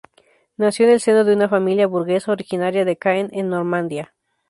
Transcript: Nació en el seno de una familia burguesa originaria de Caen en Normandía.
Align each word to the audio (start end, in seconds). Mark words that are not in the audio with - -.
Nació 0.57 0.87
en 0.87 0.93
el 0.93 0.99
seno 0.99 1.23
de 1.23 1.35
una 1.35 1.47
familia 1.47 1.85
burguesa 1.85 2.31
originaria 2.31 2.85
de 2.85 2.97
Caen 2.97 3.29
en 3.33 3.49
Normandía. 3.49 4.15